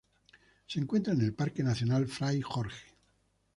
Se 0.65 0.79
encuentra 0.79 1.13
en 1.13 1.21
el 1.21 1.35
Parque 1.35 1.61
Nacional 1.61 2.07
Fray 2.07 2.41
Jorge. 2.41 2.95